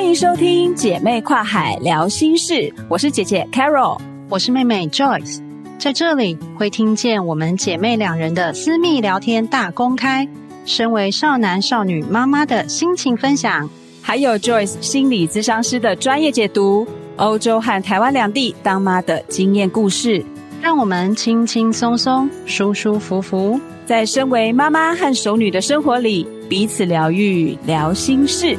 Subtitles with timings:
[0.00, 4.00] 欢迎收听姐妹跨海聊心事，我是姐姐 Carol，
[4.30, 5.42] 我是妹妹 Joyce，
[5.78, 10.26] 在这里会听见我们姐妹两人的私密聊天大公开，
[10.64, 13.68] 身为少男少女妈妈的心情分享，
[14.00, 20.24] 还有 Joyce 心理咨商师的专业解读，欧洲和台湾两地当妈的经验故事，
[20.62, 28.56] 让我们轻轻松松、舒舒服服，在身为妈妈和熟女的生活里彼此疗愈，聊心事。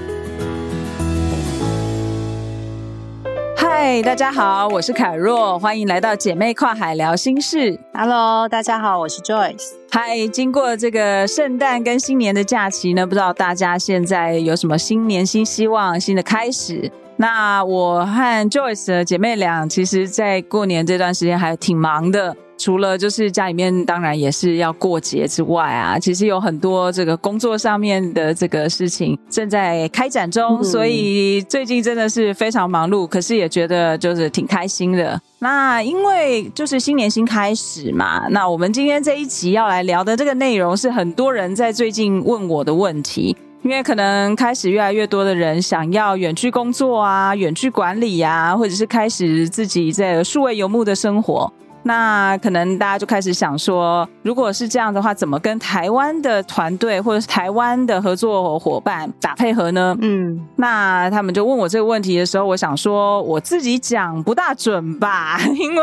[3.84, 7.80] 嗨，大家好，我是凯若，欢迎来到姐妹跨海聊心事。
[7.96, 9.72] Hello，大家好，我是 Joyce。
[9.90, 16.92] 嗨，经过这个圣诞跟新年的假期呢，不知道大家现在有什么新年新希望、新的开始？
[17.16, 22.38] 那我和 Joyce 的姐妹俩，其实在过年这段时间还挺忙的。
[22.62, 35.20] 除了就是家里面当然也是要过节之外啊，其实有很多这个工作上面的这个事情正在开展中，嗯、所以最近真的是非常忙碌，可是也觉得就是挺开心的。
[35.40, 51.52] 那因为就是新年新开始嘛，那我们今天这一集要来聊的这个内容是很多人在最近问我的问题，因为可能开始越来越多的人想要远距工作啊、远距管理啊，或者是开始自己在数位游牧的生活。
[51.84, 59.96] 那可能大家就开始想说，如果是这样的话，怎么跟台湾的团队或者是台湾的合作伙伴打配合呢？
[60.02, 65.82] 嗯，那他们就问我这个问题的时候，我想说我自己讲不大准吧，因为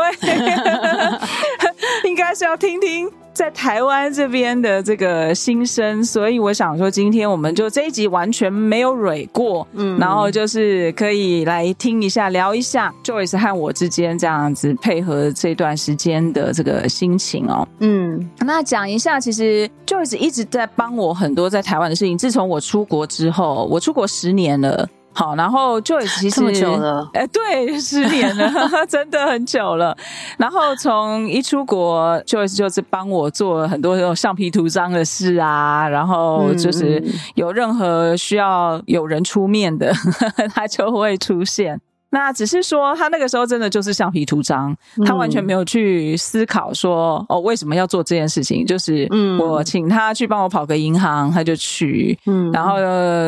[2.05, 3.09] 应该是要听听。
[3.39, 22.17] 在台湾这边的这个心声，所以我想说，今天我们就这一集完全没有蕊过，嗯，然后就是可以来听一下，聊一下 Joyce 和我之间这样子配合这段时间的这个心情哦，嗯，那讲一下，其实 Joyce 一直在帮我很多在台湾的事情。
[22.17, 24.85] 自从我出国之后，我出国十年了。
[25.11, 28.51] 好，然后 Joyce 其实这么久了，哎，对，十年了，
[28.87, 29.95] 真的很久了。
[30.37, 37.03] 然后从一出国，Joyce 就是帮我做很多这种橡皮图章的事啊，然后就是
[37.35, 39.91] 有任何需要有人出面的，
[40.55, 41.81] 他就会出现。
[42.11, 44.75] 那只是说，他那个时候真的就是橡皮图章，
[45.05, 48.65] 他完全没有去思考说，哦，为什么要做这件事情？
[48.65, 49.07] 就是，
[49.39, 52.17] 我请他去帮我跑个银行，他就去。
[52.25, 52.77] 嗯，然后，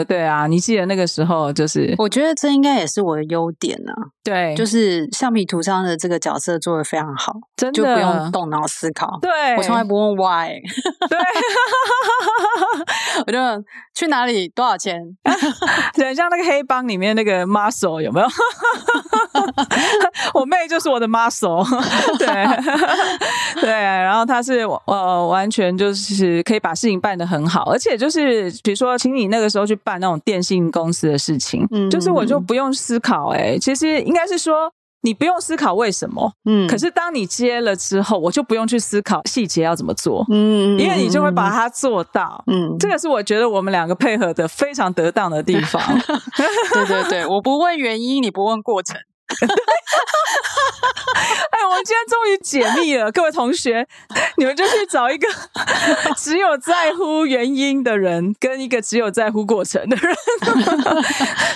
[0.06, 3.92] 对啊，你记得那个时候，就是我觉得这应该也是我的优点呢。
[4.24, 9.20] 对，就是橡皮图章的这个角色做的非常好，真的就不用动脑思考。
[9.22, 10.50] 对，我从来不问 why。
[11.10, 11.18] 对，
[13.28, 13.40] 我就
[13.94, 15.00] 去哪里，多少钱？
[15.96, 18.28] 对，像那个黑帮里面那个 muscle 有没有？
[20.34, 21.64] 我妹就是我的 muscle，
[22.18, 22.28] 对
[23.62, 34.72] 对，然后她是呃完全就是可以把事情办得很好，而且就是比如说，请你那个时候去办那种电信公司的事情，嗯，就是我就不用思考，哎，其实应该是说
[35.04, 45.82] 你不用思考为什么，嗯，可是当你接了之后，我就不用去思考细节要怎么做，嗯，因为你就会把它做到，嗯，这个是我觉得我们两个配合的非常得当的地方，
[46.74, 48.96] 对对对，我不问原因，你不问过程。
[51.52, 53.86] 哎，我们今天终于解密了，各位同学，
[54.38, 55.28] 你们就去找一个
[56.16, 60.16] 只有在乎原因的人，跟一个只有在乎过程的人，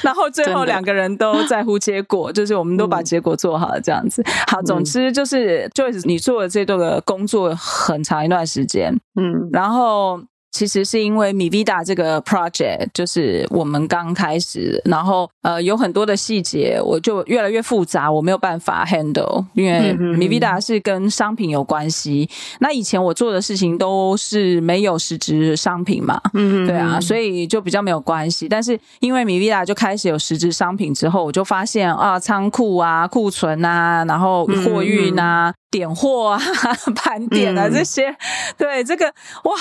[0.03, 4.24] 然后最后两个人都在乎结果，就是我们都把结果做好了，这样子。
[4.47, 10.22] 好，总之就是，Joyce，你做了这段的工作很长一段时间，嗯，然后。
[10.56, 22.30] 其实是因为 MiVida 这个 project 就是我们刚开始，然后呃有很多的细节，我就越来越复杂，我没有办法 handle，因为 MiVida 是跟商品有关系。
[22.60, 28.48] 那以前我做的事情都是没有实质商品嘛，嗯，对啊，所以就比较没有关系。
[28.48, 35.54] 但是因为 MiVida 就开始有实质商品之后，我就发现啊，仓库啊、库存啊，然后货运啊。
[35.72, 36.40] 点货啊，
[36.96, 38.16] 盘点啊，这些，嗯、
[38.58, 39.08] 对这个
[39.44, 39.54] 哇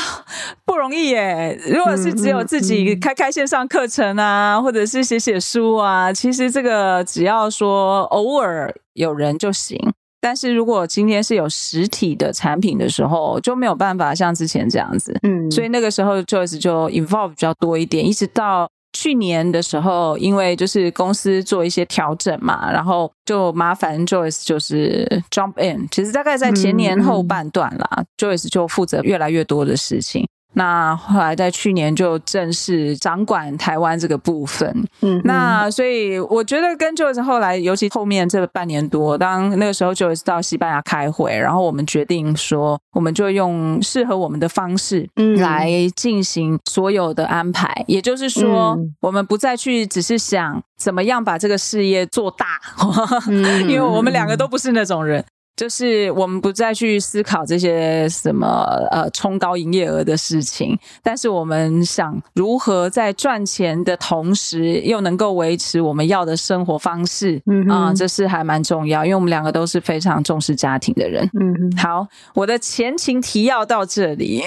[0.65, 1.57] 不容易耶。
[1.69, 9.79] 如果是只有自己开开线上课程啊，或者是写写书啊，其实这个只要说偶尔有人就行。
[10.21, 15.17] 但是如果今天是有实体的产品的时候，就没有办法像之前这样子。
[15.23, 18.69] 嗯，所以那个时候 Joyce 就 involve 比较多一点，一直到。
[18.97, 25.89] 去年的时候，因为就是公司做一些调整嘛，然后就麻烦 Joyce 就是 jump in。
[25.91, 30.25] 其实大概在前年后半段啦，嗯，Joyce 就负责越来越多的事情。
[30.55, 34.69] 那后来在去年就正式掌管台湾这个部分。
[35.03, 45.09] 嗯哼，那所以我觉得跟 Joyce 后来，尤其后面这半年多，当那个时候 Joyce 到西班牙开会，然后我们决定说，我们就用适合我们的方式
[45.39, 47.69] 来进行所有的安排。
[47.79, 52.61] 嗯、也就是说，嗯、我们不再去只是想怎么样把这个事业做大，
[53.29, 55.25] 嗯、因为我们两个都不是那种人。
[55.57, 58.47] 就是我们不再去思考这些什么
[58.91, 71.23] 呃冲高营业额的事情，但是我们想如何在赚钱的同时，又能够维持我们要的生活方式，嗯啊、呃，这是还蛮重要，因为我们两个都是非常重视家庭的人。
[71.41, 74.43] 嗯哼，好，我的前情提要到这里，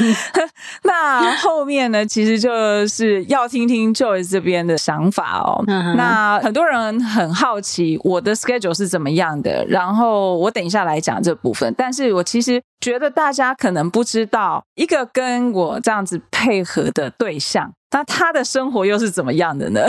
[0.84, 5.62] 那后面呢，其实就是要听听 Joyce 这边的想法哦。
[5.66, 10.21] 那很多人很好奇我的 schedule 是怎么样的，然后。
[10.36, 19.80] 我等一下来讲这部分，但是我其实觉得大家可能不知道，一个跟我这样子配合的对象，那他的生活又是怎么样的呢？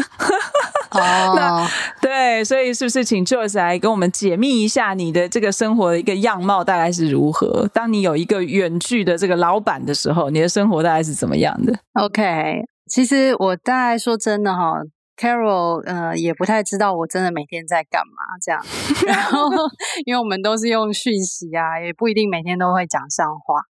[0.91, 0.99] 哦，
[1.35, 1.67] 那
[2.01, 7.67] 对，所以是不是请 Joyce 来跟我们解密一下你的这个生活的一个样貌大概是如何？
[7.73, 14.81] 当你有一个远距的这个老板的时候，你的生活大概是怎么样的？OK，其实我大概说真的哈。
[15.15, 18.59] Carol，呃，也不太知道我真的每天在干嘛这样，
[19.05, 19.47] 然后
[20.05, 23.61] 因为我们都是用讯息啊，也不一定每天都会讲上话，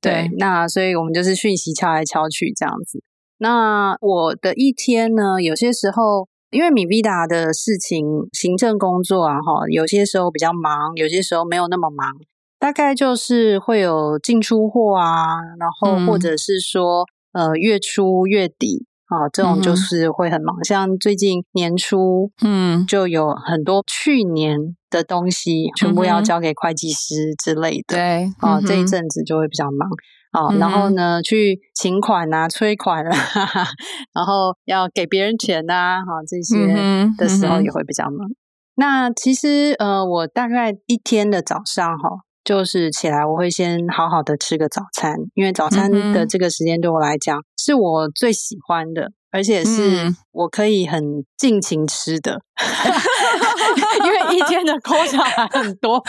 [0.00, 3.02] 对，对，那所以我们就是讯息敲来敲去这样子。
[3.38, 12.12] 那我的一天呢，有些时候因为 MiVida 的事情，行政工作啊，哈，有些时候比较忙，有些时候没有那么忙，
[12.58, 18.86] 大概就是会有进出货啊，然后或者是说，嗯、呃，月初月底。
[19.10, 24.56] 啊，这种就是会很忙，嗯、像最近年初，嗯，就有很多去年
[24.88, 29.88] 的东西全部要交给会计师之类的，对，啊，嗯、这一阵子就会比较忙，
[30.30, 33.12] 啊，然后呢，去请款啊、催款啊，
[34.14, 38.28] 然后要给别人钱呐、啊，哈，这些的时候也会比较忙。
[38.28, 38.36] 嗯、
[38.76, 42.08] 那其实，呃，我大概一天的早上，哈。
[42.50, 51.00] 就是起来，我会先好好的吃个早餐，因为早餐的这个时间对我来讲是我最喜欢的，而且是我可以很
[51.38, 52.42] 尽情吃的，
[54.04, 56.02] 因为一天的 quota 还很多。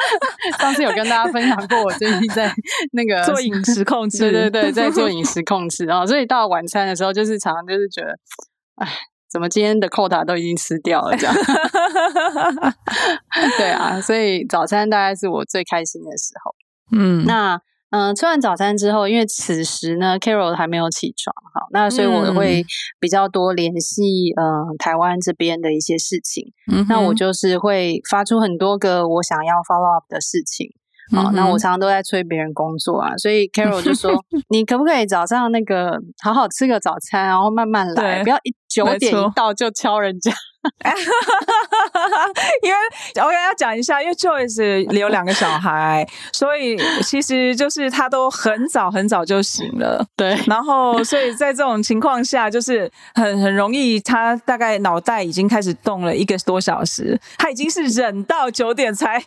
[0.58, 2.50] 上次有跟大家分享过，我最近在
[2.92, 8.16] 那个做饮食控制，对对对，在做饮食控制啊，所以到晚餐的时候，就是常常就是觉得，
[8.76, 8.88] 哎。
[9.32, 11.16] 怎么今天的 quota 都已经吃掉了？
[11.16, 11.34] 这样，
[13.56, 16.54] 对啊，所以早餐大概是我最开心的时候。
[16.94, 17.54] 嗯，那
[17.90, 22.62] 嗯、呃，吃完早餐之后，因为此时呢，Carol 还没有起床，好，那所以我会
[23.00, 24.02] 比较多联系
[24.36, 26.52] 嗯、呃、台湾这边的一些事情。
[26.70, 30.68] 嗯，那我就是会发出很多个我想要 follow up 的事情。
[31.14, 34.12] 好，那我常常都在催别人工作啊，所以 Carol 就说：
[34.48, 40.32] “你可不可以早上那个好好吃个早餐，然后慢慢来，不要一九点一到就敲人家。
[42.62, 42.76] ”因为
[43.16, 50.06] 我要讲一下，因为 Joyce 有两个小孩，所以其实就是他都很早很早就醒了。
[50.16, 59.18] 对，然后所以在这种情况下，就是很很容易，他大概脑袋已经开始动了一个多小时，他已经是忍到九点才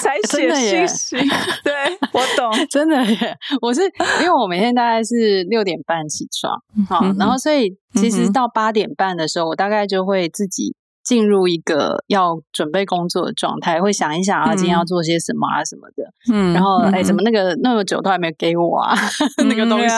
[0.00, 1.16] 才 写信息。
[1.62, 1.74] 对，
[2.12, 3.36] 我懂， 真的耶。
[3.60, 3.82] 我是
[4.22, 6.58] 因为我每天大概是六点半起床，
[6.88, 10.74] 好，然后所以其实到八点半的时候，我大概就会自己。
[11.08, 16.04] 进入一个要准备工作的状态，会想一想啊，今天要做些什么啊什么的。
[16.30, 18.94] 嗯，然后哎，怎么那个那么久都还没有给我啊？
[19.48, 19.88] 那个东西，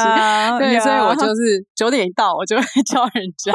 [0.61, 3.53] 对，所以我就是九点一到，我就会 叫人家。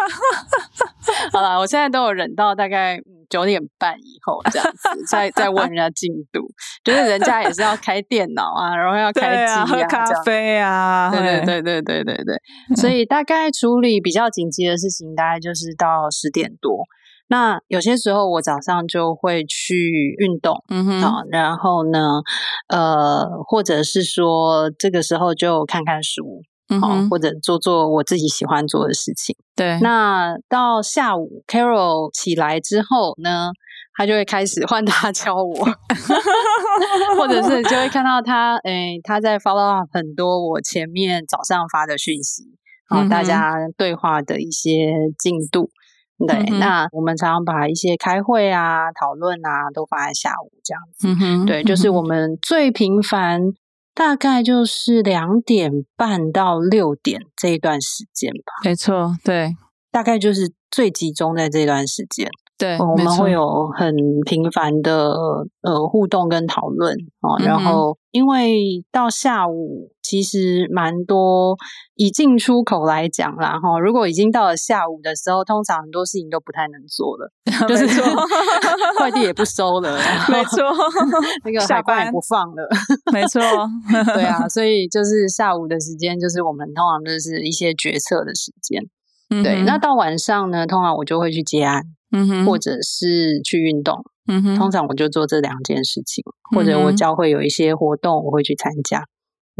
[1.31, 6.41] 好了，我现在都有忍到大概九点半以后这样子，再再问人家进度，
[6.83, 12.75] 就是人家也是要开电脑啊，然后要开机啊，喝咖啡啊，对对对对对对对。
[12.75, 16.83] 所以大概处理比较紧急的事情，大概就是到十点多。
[17.27, 22.21] 那有些时候我早上就会去运动，嗯哼，好，然后呢，
[22.67, 29.35] 呃，或者是说这个时候就看看书，嗯哼，或者做做我自己喜欢做的事情。
[29.55, 33.49] 对，那到下午 Carol 起来之后呢，
[33.97, 35.65] 他就会开始换他 教我，
[37.17, 42.43] 或者是就会看到他，诶，他在 follow up 很多我前面早上发的讯息，
[42.87, 45.71] 好，大家对话的一些进度。
[46.27, 51.07] 对，嗯、那我们常常把一些开会啊、讨论啊，都放在下午这样子。
[51.07, 53.41] 嗯哼，对，就是我们最频繁，
[53.93, 58.53] 大概就是两点半到六点这一段时间吧。
[58.63, 59.55] 没错，对，
[59.91, 62.29] 大概就是最集中在这段时间。
[62.57, 63.93] 对，我们会有很
[64.25, 65.13] 频繁的
[65.61, 67.35] 呃互动跟讨论啊。
[67.43, 71.57] 然后因为到下午其实蛮多，
[71.95, 77.29] 以进出口来讲啦哈，如果已经到了下午的时候，通常很多事情都不太能做了，
[77.67, 78.05] 就是说
[78.97, 79.97] 快递也不收了，
[80.31, 80.63] 没错，
[81.43, 82.69] 那个海关也不放了，
[83.11, 83.41] 没错，
[84.13, 88.81] 对啊， 所以就是下午的时间，就是我们通常就是一些决策的时间。
[89.31, 91.83] 嗯、对，那到晚上呢，通常我就会去接案。
[92.15, 99.03] 嗯，或者是去运动，嗯，通常我就做这两件事情，嗯、或者我教会有一些活动，我会去参加，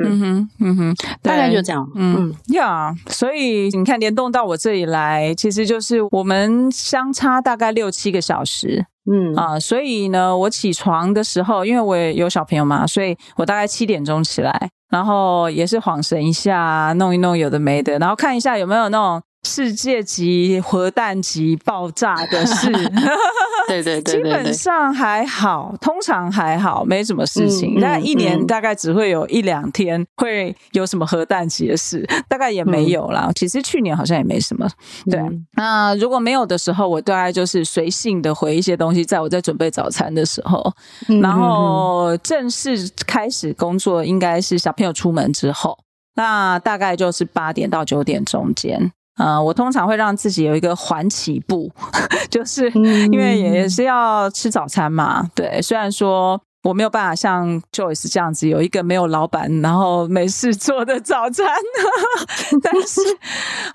[0.02, 9.36] 嗯，嗯哼，嗯哼，大概就这样，嗯呀，yeah, 所以你看联动到我这里来，其实就是我们相差大概六七个小时，嗯。
[9.36, 19.22] 啊，所以呢，我起床的时候，因为我也有小朋友嘛，所以我大概七点钟起来，然后也是晃神一下，弄一弄有的没的，然后看一下有没有那种。
[19.46, 22.72] 世界级核弹级爆炸的事，
[23.70, 27.80] 对对对，基本上还好，通常还好，没什么事情。
[27.80, 33.26] 那、一年大概只会有一两天会有什么核弹级的事，大概也没有啦。
[33.28, 34.68] 嗯、其实去年好像也没什么。
[35.10, 40.74] 对，嗯、那如果没有的时候，我大概就是随性的回一些东西，在我在准备早餐的时候，
[41.08, 45.78] 嗯、然后正式开始工作应该是小朋友出门之后，
[46.16, 48.92] 那大概就是八点到九点中间。
[49.18, 51.72] 呃，我通常会让自己有一个缓起步，
[52.30, 55.30] 就是因为也是要吃早餐嘛。
[55.36, 56.42] 对，虽然说。
[56.66, 61.46] 我没有办法像 Joyce 这样子有一个没有老板然后没事做的早餐，
[62.64, 63.00] 但是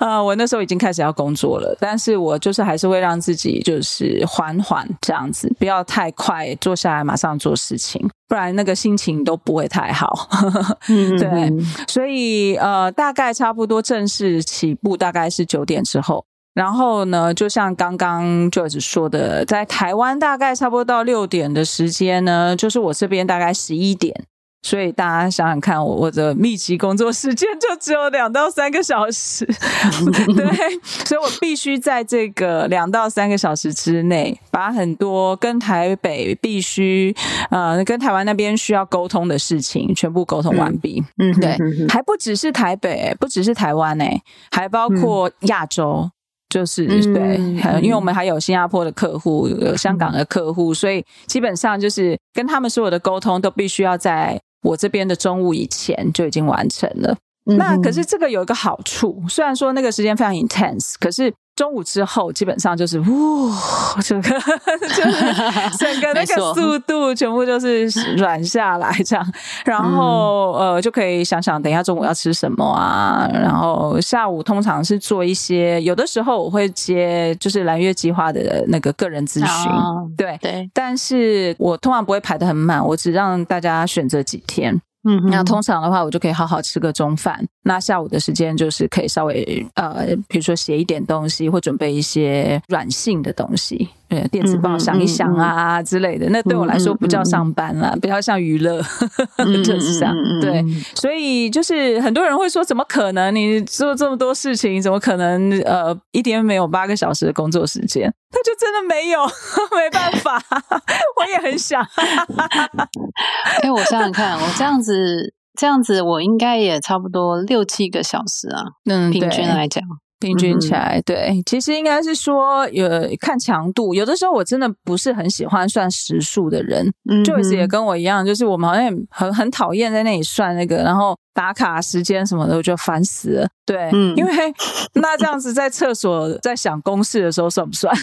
[0.01, 10.29] 呃，我那时候已经开始要工作了，但是我就是还是会让自己就是缓缓这样子，不要太快坐下来马上做事情，不然那个心情都不会太好。
[10.87, 11.53] 对，
[11.87, 16.25] 所以呃，大概差不多正式起步大概是九点之后。
[16.55, 24.25] 然后呢，就像刚刚 Joyce 说的，在台湾大概差不多到六点的时间呢，就是我这边大概十一点。
[24.63, 29.47] 所以大家想想看，我我的密集工作时间就只有两到三个小时，
[30.37, 37.17] 对，所以我必须在这个两到三个小时之内，把很多跟台北必须
[37.49, 41.03] 呃跟台湾那边需要沟通的事情全部沟通完毕。
[41.17, 41.57] 嗯，对，
[41.89, 46.11] 还不只是台北，不只是台湾诶，还包括亚洲。
[46.51, 47.39] 就是对，
[47.81, 57.17] 因为我们还有新加坡的客户，有香港的客户，所以基本上就是跟他们所有的沟通都必须要在我这边的中午以前就已经完成了。
[57.45, 61.33] 那可是这个有一个好处，虽然说那个时间非常 intense，可是。
[61.61, 63.51] 中午之后，基本上就是呜，
[64.03, 64.31] 整个
[64.97, 67.87] 就是整个那个速度全部就是
[68.17, 69.33] 软下来这样，
[69.67, 79.71] 然后呃就可以想想等一下中午要吃什么啊，然后下午通常是做一些，有的时候我会接就是蓝月计划的那个个人咨询，
[80.17, 84.81] 对对，但是我通常不会排的很满，我只让大家选择几天。
[85.05, 87.43] 嗯，那通常的话，我就可以好好吃个中饭。
[87.63, 96.29] 那下午的时间就是可以稍微呃，比如说写一点东西，或准备一些软性的东西，对，电子报想一想啊、嗯、之类的。
[96.31, 98.83] 那对我来说不叫上班啦，比较像娱乐，
[99.65, 100.13] 就是这样。
[100.41, 100.65] 对，
[100.97, 103.33] 所以就是很多人会说，怎么可能？
[103.33, 105.51] 你做这么多事情，怎么可能？
[105.61, 108.13] 呃，一天没有八个小时的工作时间？
[108.33, 109.25] 他就真的没有，
[109.79, 110.43] 没办法，
[111.17, 111.81] 我也很想。
[111.83, 118.63] 哎、欸，我想想看，我这样子，这样子，我应该也差不多六七个小时啊。
[118.91, 119.83] 嗯，平均来讲。
[120.21, 122.87] 平均起来，对，其实应该是说有
[123.19, 126.93] 看强度，有的时候我真的不是很喜欢算时数的人
[127.25, 133.49] ，，Joyce 也跟我一样，就是我们好像很很讨厌在那里算那个，然后打卡时间什么的，我就烦死了。
[133.65, 134.33] 对，嗯，因为
[134.95, 137.95] 那这样子在厕所在想公式的时候算不算？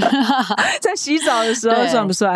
[0.82, 2.34] 在洗澡的时候算不算？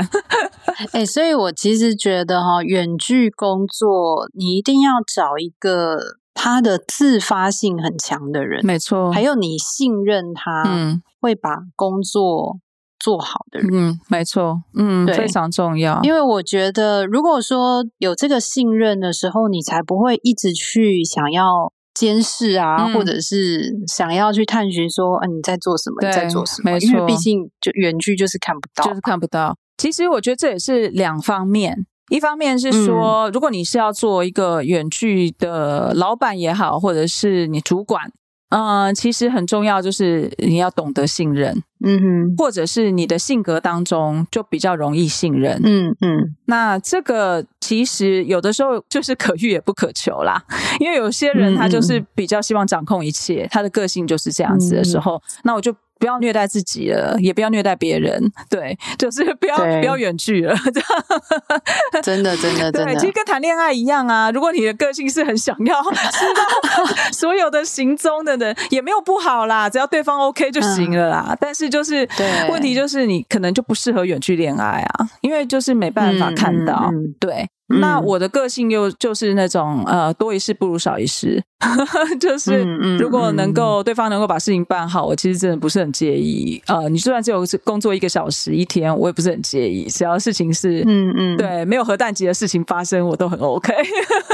[0.92, 6.17] 哎、欸，所以我其实觉得哈，远距工作你一定要找一个。
[6.40, 12.60] 他的自发性很强的人，没错，还有你信任他，嗯，会把工作
[13.00, 16.00] 做好的人，嗯，没错，嗯，非常重要。
[16.04, 26.70] 因为我觉得，如果说有这个信任的时候，你才不会一直去想要监视啊，嗯、或者是想要去探寻说，啊，你在做什么，对你在做什么？
[26.70, 29.56] 没错，因为毕竟就远距就是看不到，就是看不到。
[29.76, 31.86] 其实我觉得这也是两方面。
[32.08, 38.10] 一方面是说，如果你是要做一个远距的老板也好，或者是你主管，
[38.50, 46.34] 嗯、呃，其实很重要就是你要懂得信任，嗯哼，或者是你的性格当中就比较容易信任，嗯嗯。
[46.46, 50.42] 那这个其实有的时候就是可遇也不可求啦，
[50.80, 55.74] 因为有些人他就是比较希望掌控一切，他的个性就是这样子的时候，那我就。
[55.98, 64.30] 不要虐待自己了，也不要虐待别人，对， 就是不要不要远距了，这样 真的真的真的，对，其实跟谈恋爱一样啊。
[64.30, 71.26] 如果你的个性是很想要 知道所有的行踪的人，也没有不好啦，只要对方 OK 就行了啦。
[71.30, 77.48] 嗯、但是就是对问题就是你可能就不适合远距恋爱啊，因为就是没办法看到，嗯嗯、对。
[77.68, 81.42] 那我的个性又就是那种呃，多一事不如少一事，
[82.18, 82.62] 就是
[82.98, 86.62] 如果能够对方能够把事情办好，我其实真的不是很介意。
[86.66, 93.74] 呃，你就算只有工作一个小时一天，我也不是很介意，只要事情是嗯嗯对，没有核弹级的事情发生，我都很 OK。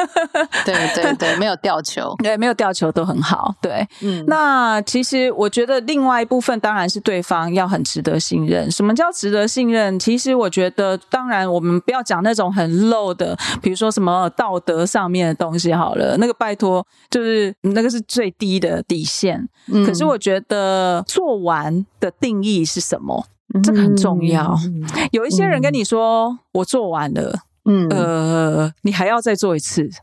[0.65, 3.55] 对对对，没有吊球，对，没有吊球都很好。
[3.61, 8.71] 对，嗯，那其实我觉得另外一部分当然是对方要很值得信任。
[8.71, 9.99] 什么叫值得信任？
[9.99, 13.24] 其实我觉得，当然我们不要讲那种很 low 的。
[13.63, 19.49] 比如说什么道德上面的东西好了，那个拜托，就是那个是最低的底线。
[19.73, 23.25] 嗯、可是我觉得做完的定义是什么？
[23.63, 24.53] 这个很重要。
[24.65, 29.89] 嗯、有一些人跟你说、嗯、我做完了，嗯，呃，你还要再做一次。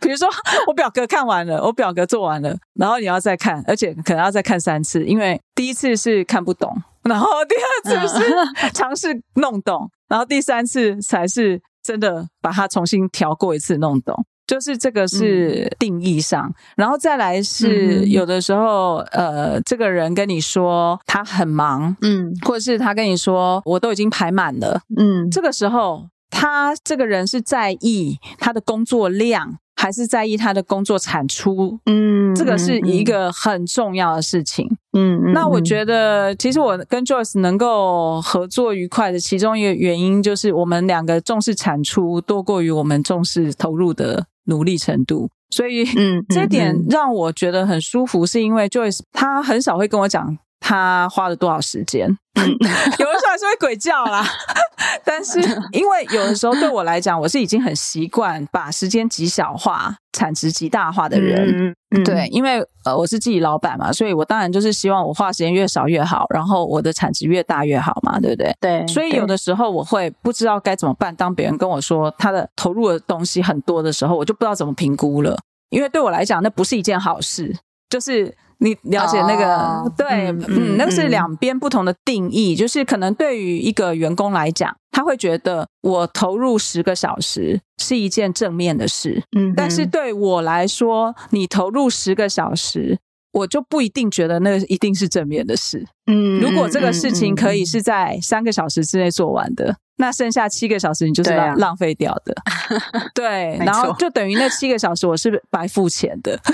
[0.00, 0.28] 比如说
[0.66, 6.76] 我表格看完了，我表格做完了，然后你要再看，而且可能要再看三次，因为第一次是看不懂。
[7.04, 29.58] 然后第二次是尝试弄懂，然后第三次才是真的把它重新调过一次弄懂，就是这个是定义上，嗯、然后再来是有的时候，呃，这个人跟你说他很忙，嗯，或者是他跟你说我都已经排满了，嗯，这个时候他这个人是在意他的工作量。
[29.74, 50.38] 还是在意他的工作产出，嗯，这个是一个很重要的事情，嗯，那我觉得其实我跟 Joyce 能够合作愉快的其中一个原因，就是我们两个重视产出多过于我们重视投入的努力程度，所以，嗯，这点让我觉得很舒服，是因为 Joyce 他很少会跟我讲。
[50.62, 52.08] 他花了多少时间？
[52.42, 54.24] 有的时候还是会鬼叫啦，
[55.04, 55.38] 但是
[55.72, 61.68] 因为有的时候对我来讲，我是已经很习惯把时间极小化、产值极大化的人。
[61.68, 68.56] 嗯嗯、对，因为呃我是自己老板嘛，所以我当然就是希望我花时间越少越好，然后我的产值越大越好嘛，对不对？
[68.60, 68.86] 对。
[68.86, 71.14] 所以有的时候我会不知道该怎么办。
[71.14, 75.38] 当别人跟我说他的投入的东西很多的时候，我就不知道怎么评估了，
[75.68, 77.54] 因为对我来讲那不是一件好事，
[77.90, 78.34] 就是。
[78.62, 82.54] 你了解那个、哦、 对，嗯，嗯，那个是两边不同的定义。
[82.54, 92.98] 嗯、就是可能对于一个员工来讲，他会觉得我投入十个小时是一件正面的事，嗯，但是对我来说，你投入十个小时，
[93.32, 95.84] 我就不一定觉得那个一定是正面的事。
[96.06, 102.34] 嗯，如果这个事情可以是在三个小时之内做完的，那剩下七个小时你就是浪浪费掉的。
[103.14, 106.38] 对，然后就等于那七个小时我是白付钱的。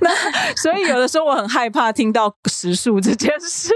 [0.00, 0.10] 那
[0.56, 3.70] 所以有的时候我很害怕听到时数这件事。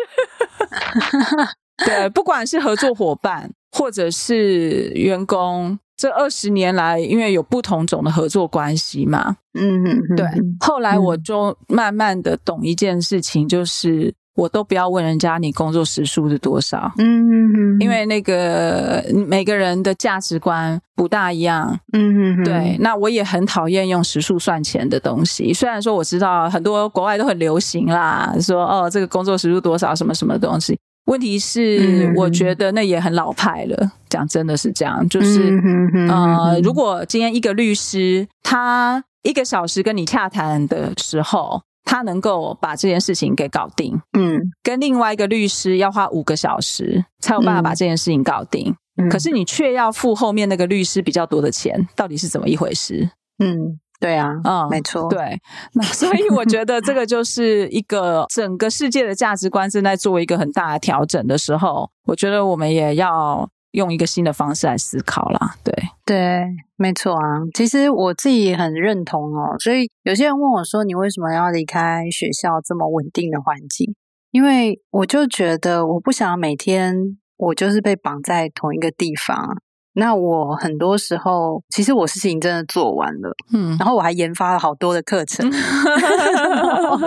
[1.87, 10.27] 对，不管是合作伙伴或者是员工，这二十年来，因为有不同种的合作关系嘛，嗯嗯，对。
[10.61, 14.15] 后来我就慢慢的懂一件事情，就是。
[14.37, 22.77] 我都不要问人家你工作时数是多少，嗯嗯嗯，因为那个每个人的价值观不大一样，嗯嗯，对。
[22.81, 30.79] 那我也很讨厌用时数算钱的东西，虽然说我知道很多国外都很流行啦，说哦这个工作时数多少什么什么东西，
[31.11, 35.61] 问题是我觉得那也很老派了，讲真的是这样，就是
[36.09, 41.61] 呃，如果今天一个律师他一个小时跟你洽谈的时候。
[41.83, 53.11] 他能够把这件事情给搞定，嗯，跟另外一个律师要花五个小时才有办法把这件事情搞定，嗯，可是你却要付后面那个律师比较多的钱，到底是怎么一回事？
[53.43, 55.39] 嗯，对啊，嗯，没错，对，
[55.75, 63.49] 那所以我觉得这个就是一个整个世界的价值观正在做一个很大的调整的时候，我觉得我们也要。
[63.73, 65.73] 用一个新的方式来思考啦，对
[66.05, 67.23] 对，没错啊。
[67.55, 69.55] 其实我自己也很认同哦。
[69.61, 73.95] 所以有些人问我说：“你为什么要离开学校这么稳定的环境？”
[74.33, 76.97] 因为我就觉得我不想每天
[77.37, 79.57] 我就是被绑在同一个地方。
[79.95, 86.99] 那我很多时候，其实我事情真的做完了，嗯，然后我还研发了好多的课程，然后，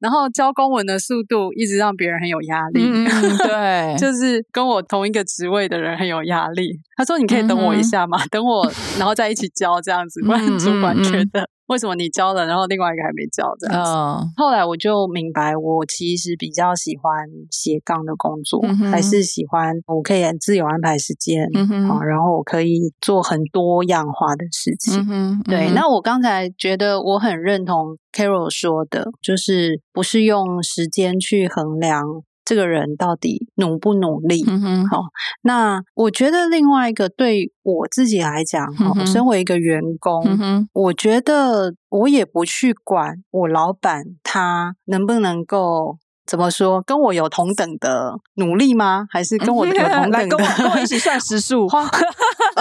[0.00, 3.04] 然后交公文的速度一直让别人很有压力，嗯，
[3.38, 6.78] 对，就是跟我同一个职位的人很有压力。
[6.96, 8.18] 他说：“你可以等我一下吗？
[8.22, 13.90] 嗯、等我，然后再一起交这样子，不然主管觉得为什么你交了，然后另外一个还没交这样子。
[13.90, 24.98] 哦、后来我就明白，我其实比较喜欢斜杠的工作，嗯、还是喜欢我可以自由安排时间，嗯哼啊，然后我可以做很多样化的事情。
[25.00, 32.02] 嗯哼对，那我刚才觉得我很认同 Carol 说的，就是不是用时间去衡量。
[32.48, 34.42] 这个人到底努不努力？
[34.90, 35.02] 好，
[35.42, 45.98] 那我觉得另外一个对我自己来讲，哈、嗯哼，身为一个员工，嗯，我觉得我也不去管我老板他能不能够。
[46.28, 46.82] 怎么说？
[46.82, 49.06] 跟我有同等的努力吗？
[49.10, 50.18] 还是跟我有同 等的？
[50.18, 51.66] 来跟我跟我一起算时数？
[51.74, 51.88] 啊，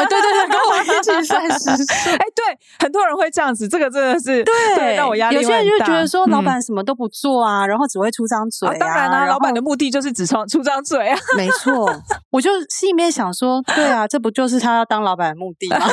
[0.05, 2.09] 对对对，跟我一起算时数。
[2.15, 5.35] 哎，对，很多人会这样子，这个真的是对，对让我压力。
[5.35, 8.71] 有些人就觉得说，老板什么都不做啊，嗯、然后只会出张嘴啊。
[8.71, 11.19] 啊当然啦、啊，老板的目的就是只出出张嘴啊。
[11.35, 11.93] 没错，
[12.31, 15.85] 我就心里面想说，对啊，这不就是他要当老板的目的吗？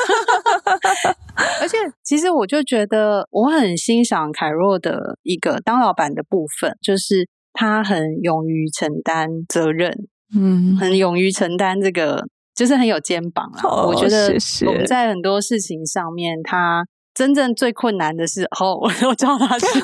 [1.61, 7.29] 而且，其实我就觉得，我很欣赏凯若的一个当老板的部分，就是。
[7.55, 9.91] 他很勇于承担责任，
[10.37, 13.61] 嗯，很勇于承担这个，就是很有肩膀啦。
[13.63, 14.37] 哦，我觉得
[14.87, 19.67] 在很多事情上面，他真正最困难的是，哦， 我我叫他去。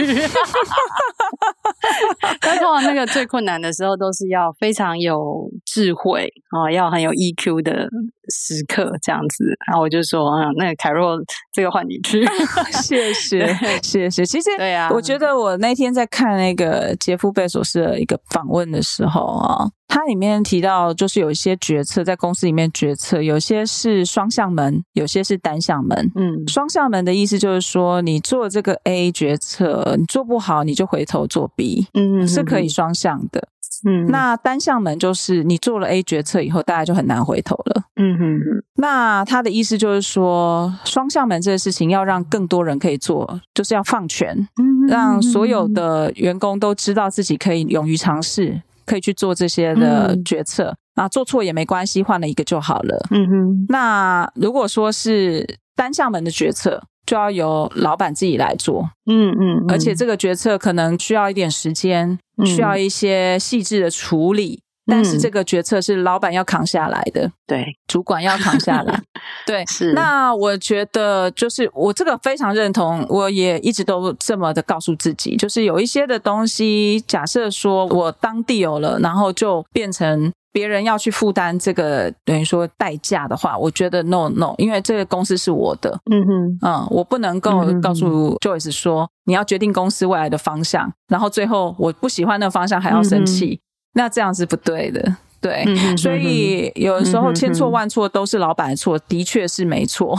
[2.40, 7.88] 但通常那个最困难的时候，都是要非常有智慧啊，哦，要很有 EQ 的
[8.30, 9.44] 时刻这样子。
[9.66, 11.18] 然后我就说，嗯，那个凯若，
[11.52, 12.24] 这个换你去。
[12.82, 13.46] 谢谢，
[13.82, 14.24] 谢谢。
[14.24, 26.10] 其实，对啊，我觉得我那天在看那个杰夫贝索斯的一个访问的时候啊，他里面提到，就是有一些决策在公司里面决策，有些是双向门，有些是单向门。
[26.14, 31.86] 嗯，双向门的意思就是说，你做这个 A 决策，你做不好，你就回头做 B。
[31.94, 33.48] 嗯，是可以双向的。
[33.86, 37.82] 嗯，那单向门就是你做了 A 决策以后，大家就很难回头了。
[37.96, 38.64] 嗯哼哼。
[38.76, 50.74] 那他的意思就是说，双向门这个事情要让更多人可以做，就是要放权，嗯让所有的员工都知道自己可以勇于尝试，可以去做这些的决策。
[50.96, 53.06] 啊，做错也没关系，换了一个就好了。
[53.10, 53.66] 嗯哼。
[53.68, 69.00] 那如果说是单向门的决策，就要由老板自己来做，嗯嗯，而且这个决策可能需要一点时间，嗯、需要一些细致的处理，嗯、但是这个决策是老板要扛下来的，对，主管要扛下来，
[69.46, 69.92] 对，是。
[69.92, 80.32] 那我觉得就是我这个非常认同，我也一直都这么的告诉自己，就是有一些的东西，假设说我当地有了，然后就变成。
[80.52, 100.18] 别人要去负担这个等于说代价的话，我觉得 no no，因为这个公司是我的，嗯哼，嗯，我不能够告诉 Joyce 说你要决定公司未来的方向，然后最后我不喜欢那个方向还要生气，嗯、那这样是不对的，对，嗯、所以有的时候千错万错都是老板的错，的确是没错，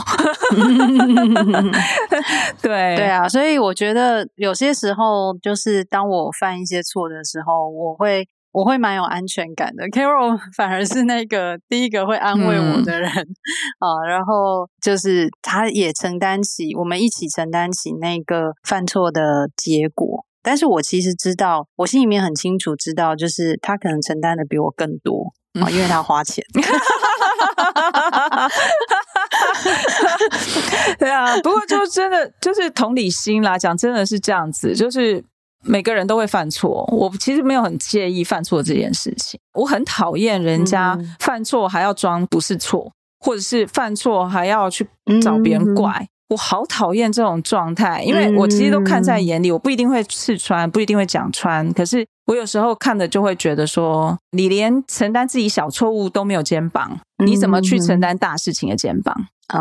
[2.62, 8.26] 对 对啊，所以我觉得有些时候就是当我犯一些错的时候，我会。
[8.52, 13.24] 我会蛮有安全感的，Carol 反而是那个第一个会安慰我的人、嗯、
[13.78, 20.26] 啊，然后就是他也承担起，我们一起承担起那个犯错的结果。
[20.42, 26.44] 但是我其实知道，我心里面很清楚知道，就是他可能承担的比我更多啊，因为他花钱。
[30.98, 35.24] 对啊，不过就真的就是同理心啦，讲真的是这样子，就是。
[35.64, 39.38] 每个人都会犯错，我其实没有很介意犯错这件事情。
[39.54, 44.86] 我很讨厌人家犯错还要装不是错，或者是犯错还要去
[45.20, 46.08] 找别人怪。
[46.30, 51.70] 我好讨厌这种状态，因为我其实都看在眼里，我不一定会刺穿，不一定会讲穿。
[51.74, 59.14] 可是我有时候看的就会觉得说，你连承担自己小错误都没有肩膀，你怎么去承担大事情的肩膀
[59.48, 59.60] 啊？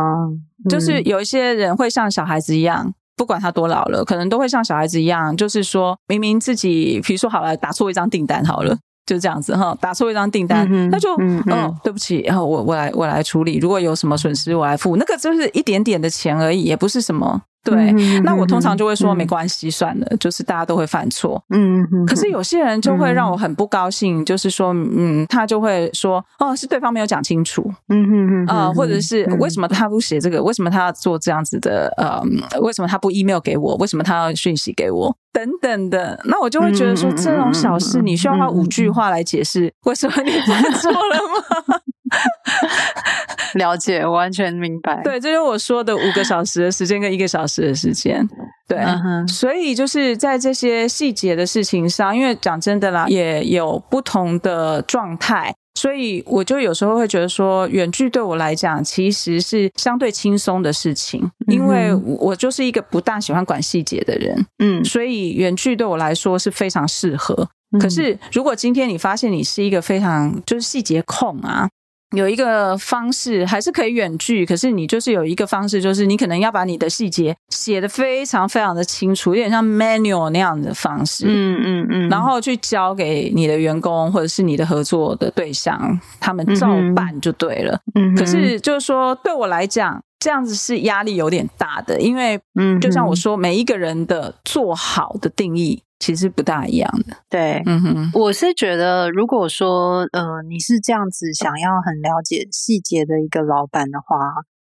[0.69, 2.93] 就是有一些人会像小孩子一样。
[3.21, 11.39] 不管他多老了，可能都会像小孩子一样，就是说明明自己，比如说好了，打错一张订单好了，就这样子哈，打错一张订单，嗯、那就嗯，
[11.83, 17.43] 对不起，然后我我来我来处理，如果有什么损失我来付，那个就是一点点的钱而已，也不是什么。
[17.63, 21.43] 对，那我通常就会说没关系，算了，就是大家都会犯错。
[21.49, 27.61] 嗯，可是有些人就会让我很不高兴，就是说，嗯，他就会说，哦，是对方没有讲清楚。
[27.89, 30.41] 嗯嗯嗯，啊，或者是为什么他不写这个？
[30.41, 31.93] 为什么他要做这样子的？
[31.97, 32.21] 呃，
[32.61, 33.75] 为什么他不 email 给我？
[33.75, 35.15] 为什么他要讯息给我？
[35.33, 41.79] 等等的，那我就会觉得说，这种小事你需要花五句话来解释为什么你犯错了吗？
[43.55, 45.01] 了解，我完全明白。
[45.03, 48.27] 对，这就是我说的五个小时的时间跟一个小时的时间。
[48.67, 49.27] 对，uh huh.
[49.27, 55.53] 所以就是在这些细节的事情上，因为讲真的啦，也有不同的状态。
[55.75, 67.49] 所以我就有时候会觉得说，远距对我来讲其实是相对轻松的事情，因为我就是一个不大喜欢管细节的人，嗯，所以远距对我来说是非常适合。
[67.79, 71.69] 可是如果今天你发现你是一个非常就是细节控啊。
[72.15, 87.79] 有一个方式还是可以远距，可是你就是有一个方式，就是你可能要把你的细节写得非常非常的清楚，有点像 manual 那样的方式，嗯嗯嗯，然后去交给你的员工或者是你的合作的对象，他们照办就对了。
[87.95, 95.81] 嗯，可是就是说对我来讲，这样子是压力有点大的，因为嗯，就像我说，每一个人的做好的定义。
[96.01, 104.17] 其实不大一样的，对，嗯哼，我是觉得，如果说，呃，你是这样子想要很了解细节的一个老板的话，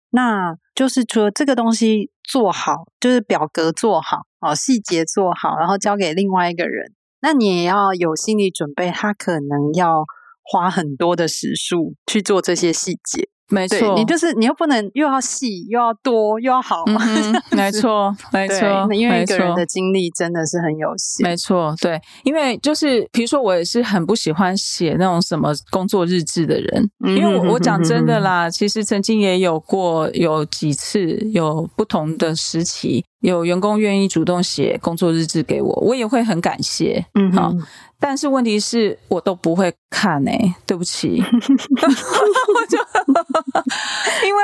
[0.10, 10.04] 那就是说这个东西做好，就是表格做好，哦，细节做好，然后交给另外一个人，那你也要有心理准备，他可能要
[10.44, 13.30] 花很多的时数去做这些细节。
[13.50, 21.28] 没错，你就是你又不能又要细又要多又要好，嗯、 没错没错，因为一个人的精力真的是很有限。
[21.28, 37.54] 没错，对，因为就是比如说我也是很不喜欢写那种什么工作日志的人，嗯、因为我我讲真的啦，其实曾经也有过有几次有不同的时期，有员工愿意主动写工作日志给我，我也会很感谢，嗯好。
[38.02, 42.78] 但是问题是我都不会看哎、欸，对不起， 我就
[44.26, 44.42] 因为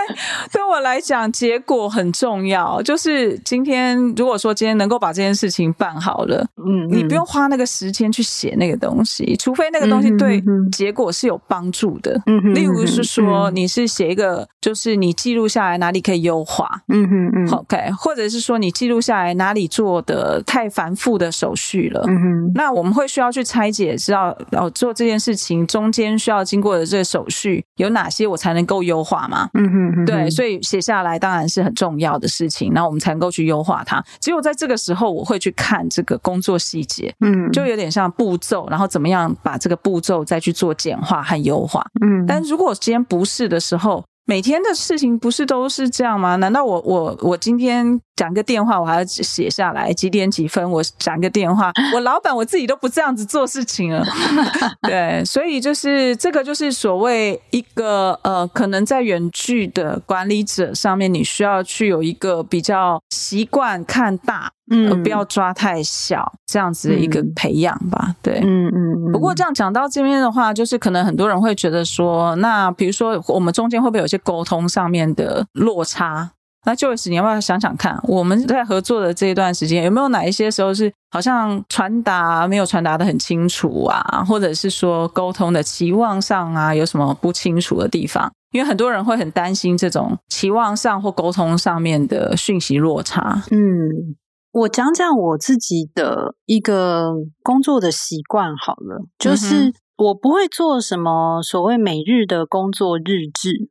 [0.52, 23.46] 对我来讲结果很重要，就是今天如果说今天能够把这件事情办好了，嗯，你不用花那个时间去写那个东西，除非那个东西对结果是有帮助的，嗯，例如是说你是写一个，就是你记录下来哪里可以优化，嗯嗯嗯，OK，或者是说你记录下来哪里做的太繁复的手续了，嗯哼，那我们会需要去。
[23.46, 29.48] 拆解知道哦，做这件事情中间需要经过的这个手续有哪些，我才能够优化嘛？
[29.54, 34.04] 嗯哼，嗯哼，对，所以写下来当然是很重要的事情，那我们才能够去优化它。
[34.20, 41.86] 只有在这个时候，我会去看这个工作细节，嗯，就有点像步骤，然后怎么样把这个步骤再去做简化和优化。
[42.04, 46.36] 嗯，但如果今天不是的时候，每天的事情不是都是这样吗？
[46.38, 48.02] 难道我我我今天？
[48.16, 50.70] 讲个电话，我还要写下来几点几分。
[50.72, 54.04] 我讲个电话， 我老板我自己都不这样子做事情了。
[54.84, 68.16] 对，所以就是这个，就是所谓一个呃，可能在远距的管理者上面，你需要去有一个比较习惯看大，嗯，不要抓太小，这样子的一个培养吧。
[68.22, 69.12] 对，嗯嗯。
[69.12, 76.32] 不过这样讲到这边的话，就是可能很多人会觉得说，那比如说我们中间会不会有些沟通上面的落差？
[76.66, 88.32] 那 Joyce，你要不要想想看，我们在合作的这一段时间，有没有哪一些时候是好像传达没有传达的很清楚啊，或者是说沟通的期望上啊，有什么不清楚的地方？
[88.52, 93.44] 因为很多人会很担心这种期望上或沟通上面的讯息落差。
[93.52, 94.16] 嗯，
[94.52, 103.70] 我讲讲我自己的一个工作的习惯好了，就是我不会做什么所谓每日的工作日志，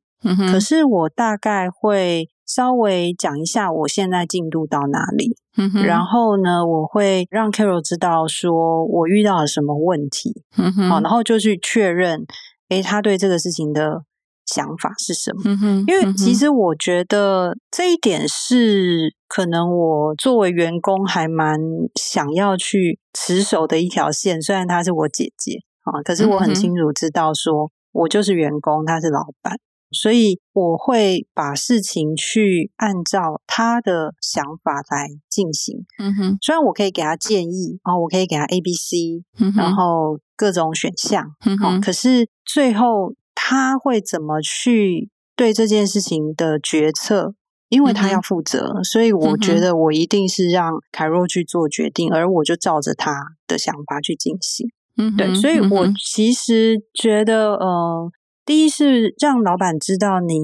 [0.52, 2.28] 可是我大概会。
[2.46, 12.24] 稍微讲一下我现在进度到哪里，嗯哼，然后呢，我会让 Carol 知道说我遇到了什么问题，嗯哼，好，然后就去确认，
[12.68, 14.02] 诶，他对这个事情的
[14.46, 15.42] 想法是什么？
[15.46, 21.58] 嗯哼，因为其实我觉得这一点是可能我作为员工还蛮
[21.94, 29.56] 想要去持守的一条线，虽然她是我姐姐啊，可是我很清楚知道说我就是员工，他是老板。
[29.94, 35.86] 所以我会把事情去按照他的想法来进行。
[35.98, 39.22] 嗯哼，虽然我可以给他建议，然后我可以给他 A、B、C，
[39.56, 41.24] 然后各种选项。
[41.46, 47.34] 嗯哼，可是最后他会怎么去对这件事情的决策？
[47.70, 53.12] 因为他要负责，所以我觉得我一定是让凯若去做决定，而我就照着他
[53.48, 54.68] 的想法去进行。
[54.96, 58.10] 嗯，对，所以我其实觉得，呃。
[58.44, 60.38] 第一是让老板知道你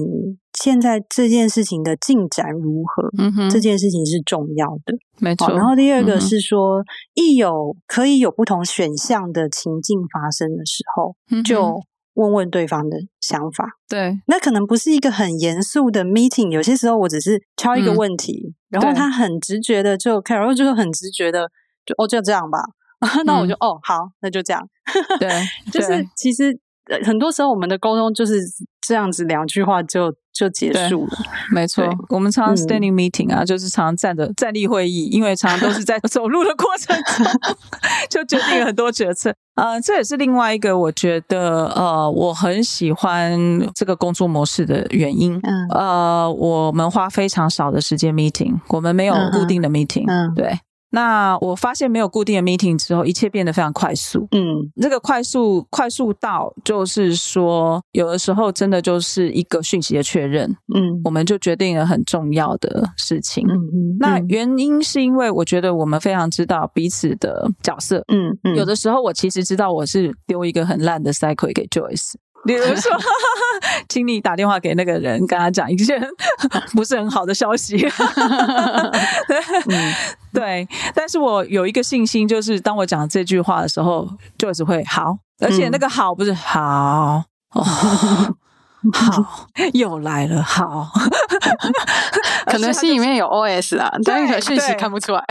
[0.57, 5.49] 现在这件事情的进展如何，嗯哼，这件事情是重要的，没错。
[5.53, 11.79] 然后第二个是说，嗯、一有可以有不同选项的情境发生的时候，嗯、就
[12.15, 13.65] 问问对方的想法。
[13.87, 21.47] 对，那可能不是一个很严肃的 meeting，有些时候我只是敲一个问题，嗯、然后他很直觉的就开，然后就是很直觉的
[21.85, 22.59] 就哦，就这样吧。
[23.25, 24.61] 那我就、嗯、哦好，那就这样。
[25.19, 25.29] 对，
[25.71, 26.59] 就是其实。
[27.03, 28.39] 很多时候，我们的沟通就是
[28.81, 31.11] 这样子，两句话就就结束了。
[31.51, 37.25] 没错，我们常常 standing meeting 啊，嗯、就是常常站着站立会议，因为常常都是在 走路的过程中
[38.09, 39.33] 就决定了很多决策。
[39.55, 43.37] 呃，这也是另外一个我觉得呃我很喜欢
[43.75, 45.39] 这个工作模式的原因。
[45.43, 50.05] 嗯，呃，我们花非常少的时间 meeting，我们没有固定的 meeting。
[50.07, 50.57] 嗯，对。
[50.91, 54.27] 那我发现没有固定的 meeting 之后，一切变得非常快速。
[54.31, 60.49] 嗯，这个快速快速到就是说，有的时候真的就是一个讯息的确认。
[60.75, 63.45] 嗯，我们就决定了很重要的事情。
[63.47, 68.03] 嗯嗯，那原因是因为我觉得我们非常知道彼此的角色。
[68.13, 72.13] 嗯嗯，有的时候我其实知道我是丢一个很烂的 cycle 给 Joyce。
[72.45, 72.91] 比如说，
[73.89, 75.99] 请你打电话给那个人，跟他讲一些
[76.73, 77.77] 不是很好的消息。
[80.33, 87.23] 对，但是我有一个信心，就是当我讲这句话的时候，就只会好，而且那个好不是好。
[87.53, 87.63] 哦，
[88.93, 89.47] 好。
[89.73, 90.87] 又来了，好，
[92.47, 95.23] 可能心里面有 OS 啊，但是讯息看不出来。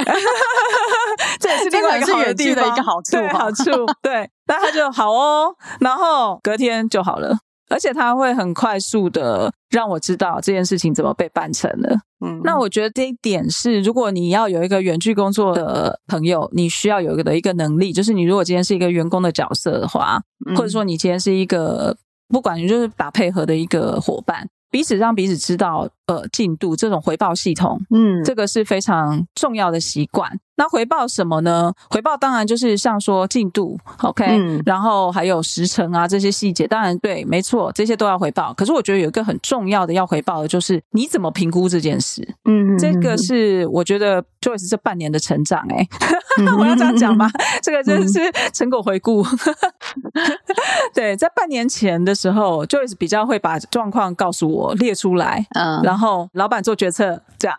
[1.38, 3.64] 这也是另外一个远距的一个好处，好处。
[4.02, 4.30] 对。
[4.46, 11.98] 那他就好哦，然后隔天就好了，而且他会很快速的让我知道这件事情怎么被办成了。
[12.24, 20.20] 嗯，那我觉得这一点是，如果你要有一个远距工作的朋友，你需要有一个的一个能力，就是你如果今天是一个员工的角色的话，
[20.56, 21.96] 或者说你今天是一个
[22.30, 24.48] 不管你就是打配合的一个伙伴。
[24.72, 30.30] 彼此让彼此知道，呃，进度这种回报系统，嗯，这个是非常重要的习惯。
[30.60, 31.72] 那回报什么呢？
[31.88, 38.52] 回报当然就是像说进度，OK，嗯，然后还有时程啊这些细节，当然对，没错，这些都要回报。
[38.52, 45.88] 可是我觉得有一个很重要的要回报的就是你怎么评估这件事，嗯，这个是我觉得 Joyce 这半年的成长，欸，哎，
[46.58, 47.30] 我要这样讲吗？
[47.62, 48.20] 这个真的是
[48.52, 49.24] 成果回顾。
[50.92, 57.56] 对，在半年前的时候，Joyce 比较会把状况告诉我，列出来，嗯，然后老板做决策，这样。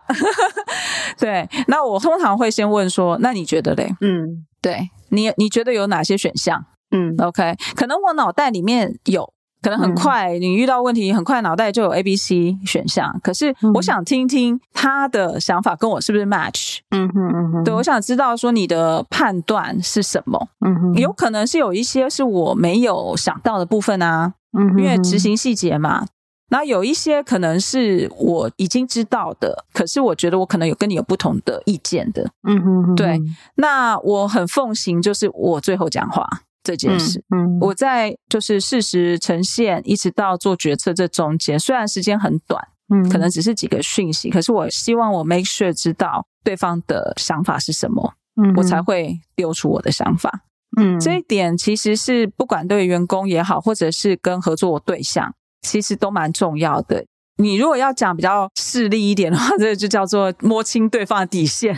[1.19, 3.93] 对，那我通常会先问说，那你觉得嘞？
[4.01, 6.65] 嗯，对你，你觉得有哪些选项？
[6.91, 9.33] 嗯，OK，可能我脑袋里面有。
[9.63, 13.19] 可能很快，你遇到问题，很快脑袋就有 A、B、C 选项。
[13.21, 16.79] 可是我想听听他的想法跟我是不是 match？
[16.89, 20.47] 嗯哼嗯哼，对，我想知道说你的判断是什么？
[20.65, 24.33] 嗯哼，有可能是有一些是我没有想到的部分啊。
[24.57, 26.07] 嗯，因为执行细节嘛。
[26.51, 32.29] 那有一些可能是我已经知道的，可是我觉得我可能有跟你有不同的意见的。
[32.47, 33.19] 嗯嗯，对。
[33.55, 36.27] 那我很奉行，就是我最后讲话。
[36.63, 50.43] 这件事，嗯，嗯，我在就是事实呈现，一直到做决策这中间，虽然时间很短，嗯，可能只是几个讯息，可是我希望我 make sure 知道对方的想法是什么，嗯，我才会丢出我的想法，
[50.79, 57.05] 嗯，这一点其实是不管对员工也好，或者是跟合作对象，其实都蛮重要的。
[57.37, 61.75] 你如果要讲比较势利一点的话， 这个就叫做摸清对方的底线。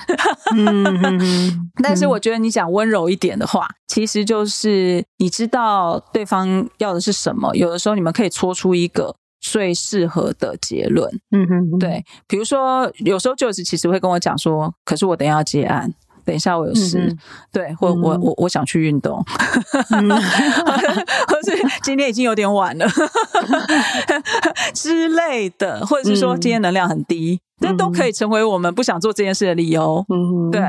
[0.54, 7.56] 嗯， 但是我觉得你讲温柔一点的话，其实就是你知道对方要的是什么。
[7.56, 11.10] 有的时候你们可以搓出一个最适合的结论。
[11.32, 15.94] 嗯哼，对，比如说有时候就是其实会跟我讲说，可是我等一下要结案。
[16.26, 17.18] 等一下，我有事，嗯、
[17.52, 19.22] 对，或我我我想去运动，
[19.92, 22.88] 嗯、或是今天已经有点晚了
[24.74, 27.40] 之类的，或者是说今天能量很低。
[27.42, 30.06] 嗯这都可以成为我们不想做这件事的理由。
[30.10, 30.62] 嗯，对。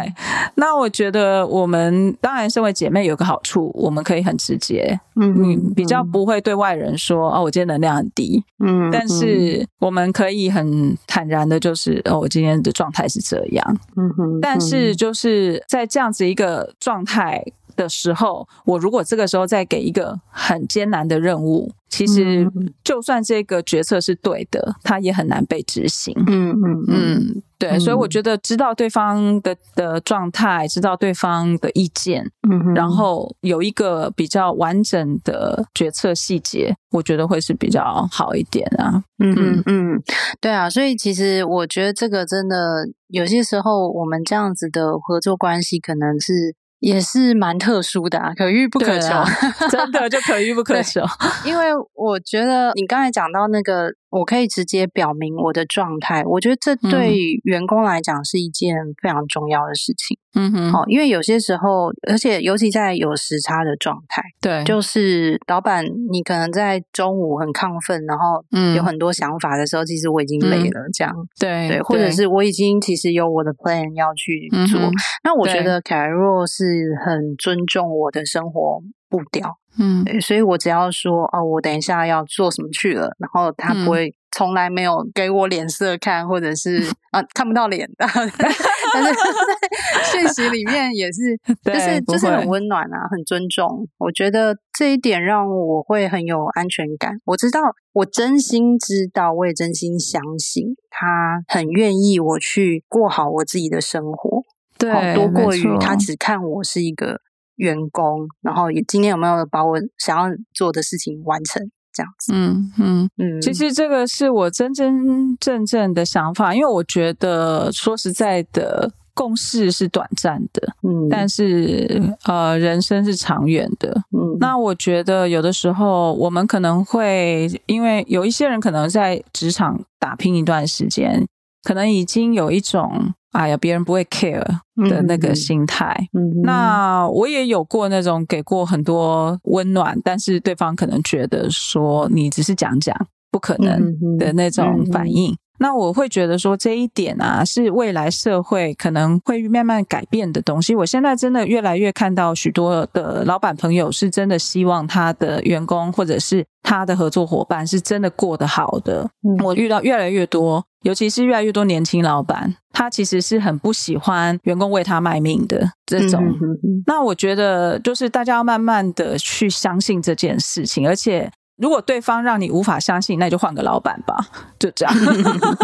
[0.55, 5.01] 那我觉得我们当然身为姐妹有个好处，我们可以很直接。
[5.21, 8.45] 嗯，你比较不会对外人说哦，我今天能量很低。
[8.65, 13.77] 嗯，但是我们可以很坦然的，就是哦，我今天的状态是这样。
[13.97, 14.39] 嗯哼。
[14.41, 17.43] 但是就是在这样子一个状态
[17.77, 22.51] 的时候，我如果这个时候再给一个很艰难的任务，其实
[22.83, 26.15] 就算这个决策是对的，它也很难被执行。
[26.27, 39.05] 嗯嗯嗯，对，嗯、所以我觉得知道对方的的状态，知道对方的意见，嗯，然后有一个比较完整的决策细节，我觉得会是比较好一点啊。
[39.19, 40.03] 嗯嗯嗯，
[40.41, 46.57] 对啊，所以其实我觉得这个真的有些时候，我们这样子的合作关系可能是。
[46.85, 49.25] 也是蛮特殊的啊，可遇不可求，啊、
[49.71, 51.01] 真的就可遇不可求。
[51.45, 53.93] 因为我觉得你刚才讲到那个。
[54.15, 60.17] 我可以直接表明我的状态，我觉得这对员工来讲是一件非常重要的事情。
[60.37, 68.45] 嗯哼，好，因为有些时候，而且尤其在有时差的状态，对，就是老板，你可能在中午很亢奋，然后
[68.77, 74.81] 有很多想法的时候，其实我已经累了，这样，对对，或者是我已经其实有我的 plan 要去做。
[75.25, 76.65] 那我觉得凯若是
[77.05, 79.59] 很尊重我的生活步调。
[79.79, 87.89] 嗯，所以我只要说哦，我等一下要做什么去了，然后他不会从来没有给我脸色看，或者是 啊看不到脸。
[87.99, 93.89] 的，但是在讯息里面也是， 就是就是很温暖啊，很尊重。
[93.99, 97.17] 我觉得这一点让我会很有安全感。
[97.25, 97.61] 我知道，
[97.93, 104.43] 我真心知道，我也真心相信，他很愿意我去过好我自己的生活，
[104.79, 107.21] 对，多过于他只看我是一个
[107.57, 111.71] 员工，然后也今天有没有把我想要做的事情完成。
[111.97, 131.25] 这样子，嗯嗯嗯，其实这个是我真真正正的想法，因为我觉得说实在的，共事是短暂的，嗯，但是呃，人生是长远的，嗯，那我觉得有的时候我们可能会，因为有一些人可能在职场打拼一段时间，
[131.65, 133.15] 可能已经有一种。
[133.35, 134.47] 哎呀，别人不会 care
[134.89, 136.07] 的那个心态。
[136.45, 142.97] 那我也有过那种给过很多温暖，但是对方可能觉得说你只是讲讲，
[143.33, 145.37] 不可能的那种反应。
[145.59, 150.73] 那我会觉得说这一点啊，是未来社会可能会慢慢改变的东西。
[150.73, 159.11] 我现在真的越来越看到许多的老板朋友是真的希望他的员工或者是他的合作伙伴是真的过得好的。
[159.27, 160.65] 嗯、我遇到越来越多。
[160.85, 166.23] 尤其是越来越多年轻老板，他其实是很不喜欢员工为他卖命的这种。
[166.23, 174.29] 嗯、哼哼，那我觉得，就是大家要慢慢的去相信这件事情，而且如果对方让你无法相信，那就换个老板吧，
[174.59, 174.95] 就这样。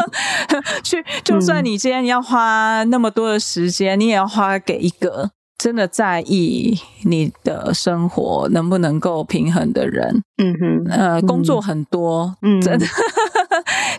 [0.83, 5.31] 去，就算你今天要花那么多的时间，你也要花给一个。
[5.63, 12.87] 真的在意你的生活能不能够平衡的人，嗯哼，呃，工作很多，嗯，真的，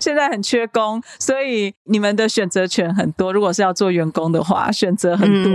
[0.04, 3.32] 现在很缺工，所以你们的选择权很多。
[3.32, 5.52] 如果是要做员工的话，选择很多，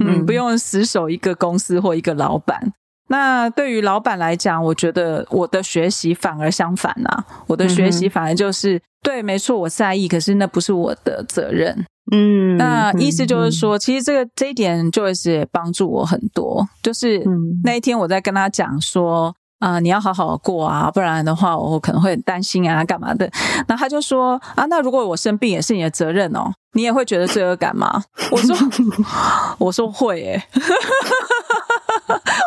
[0.00, 2.72] 嗯，不用死守一个公司或一个老板。
[3.10, 11.86] 那对于老板来讲，我觉得我的学习反而相反啊，我的学习反而就是，对，没错，我在意，可是那不是我的责任。
[12.10, 16.66] 嗯，那意思就是说，嗯、其实这个这一点 Joyce 也帮助我很多。
[16.82, 17.22] 就是
[17.64, 23.30] 那一天我在跟他讲说，啊、呃，你要好好过啊，不然的话我可能会很担心啊，干嘛的。
[23.66, 28.02] 那他就说，啊，那如果我生病也是你的责任哦，你也会觉得罪恶感吗？
[28.30, 28.56] 我说，
[29.58, 30.46] 我说会诶、欸。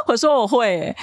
[0.08, 0.96] 我说我会、欸，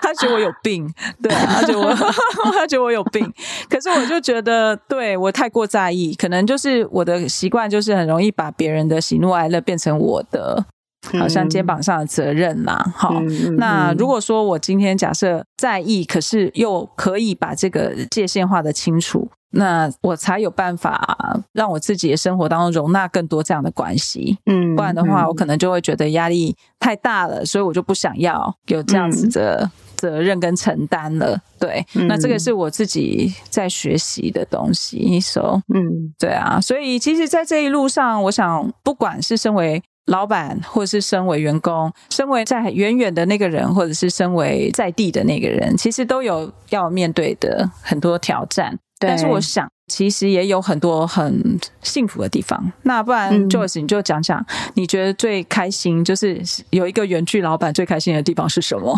[0.00, 0.88] 他觉得我有病，
[1.20, 1.92] 对，他觉得我，
[2.52, 3.32] 他觉得我有病。
[3.68, 10.64] 可是我就觉得，对，我太过在意，可能就是我的习惯，就是很容易把别人的喜怒哀乐变成我的，
[11.18, 12.92] 好像肩膀上的责任啦。
[12.96, 13.20] 好，
[13.58, 19.30] 那如果说我今天假设在意，可是又可以把这个界限画得清楚。
[19.54, 31.38] 那我才有办法让我自己的生活当中容纳更多这样的关系，嗯，不然的话，我可能就会觉得压力太大了，所以我就不想要有这样子的责任跟承担了。
[31.60, 48.78] 对，那这个是我自己在学习的东西，so，嗯，对啊，所以其实，在这一路上，我想，不管是身为老板，或是身为员工，身为在远远的那个人，或者是身为在地的那个人，其实都有要面对的很多挑战。
[48.98, 52.72] 但是我想，其实也有很多很幸福的地方。
[52.82, 54.44] 那不然，Joyce，你就讲讲，
[54.74, 56.40] 你觉得最开心，就是
[56.70, 58.96] 有一个远距老板最开心的地方是什么？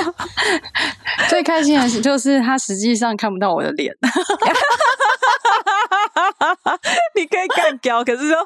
[1.28, 3.94] 最开心的是，就是他实际上看不到我的脸。
[7.16, 8.36] 你可以干掉，可是说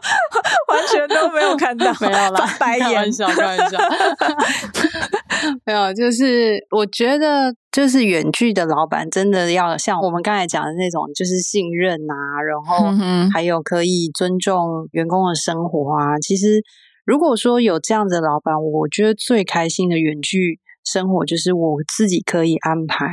[0.68, 3.78] 完全都没有看到， 没有啦， 白眼，开玩笑，开玩笑，
[5.64, 12.86] 没有，就是我觉得，就是远距的老板真的要像我们刚才讲的那种，就是信任啊，然后
[13.32, 16.18] 还有可以尊重员工的生活啊。
[16.20, 16.62] 其实，
[17.04, 23.06] 如果说有这样的老板，我觉得最开心的远距生活就是我自己可以安排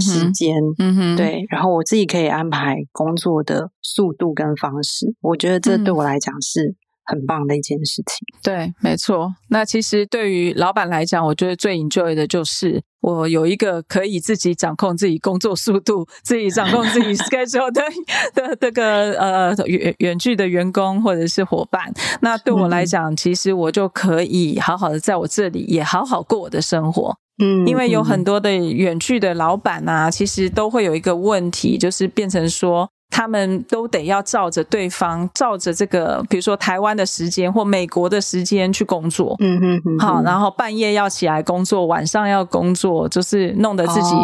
[0.00, 6.74] 时间，嗯哼，对，然后我自己可以安排工作的速度跟方式，我觉得这对我来讲是
[7.06, 8.26] 很棒的一件事情。
[8.34, 9.34] 嗯、对，没错。
[9.48, 17.82] 那其实对于老板来讲，我觉得最 enjoy 的就是我有一个可以自己掌控自己工作速度、自己掌控自己 schedule 的
[18.34, 21.92] 的这个呃远远距的员工或者是伙伴。
[22.20, 27.16] 那对我来讲，其实我就可以好好的在我这里也好好过我的生活。
[27.42, 32.88] 嗯，因为有很多的远距的老板啊，其实都会有一个问题，就是变成说。
[33.16, 39.36] 他们都得要照着对方，照着这个，比如说台湾的时间或美国的时间去工作。
[39.38, 44.16] 嗯嗯，嗯哼，好，然后半夜要起来工作，晚上要工作，就是弄得自己